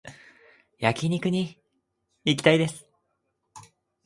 [0.79, 1.61] 焼肉に
[2.25, 2.87] 行きたいです